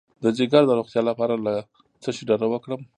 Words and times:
د 0.23 0.25
ځیګر 0.37 0.63
د 0.67 0.71
روغتیا 0.77 1.01
لپاره 1.09 1.35
له 1.45 1.53
څه 2.03 2.09
شي 2.15 2.23
ډډه 2.29 2.47
وکړم؟ 2.49 2.81